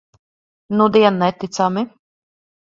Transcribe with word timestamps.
Nudien 0.79 1.19
neticami. 1.19 1.85